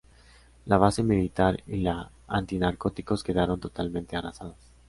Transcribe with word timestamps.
La 0.65 0.79
base 0.79 1.03
militar 1.03 1.61
y 1.67 1.77
la 1.81 2.09
Antinarcóticos 2.27 3.23
quedaron 3.23 3.59
totalmente 3.59 4.15
arrasadas. 4.17 4.59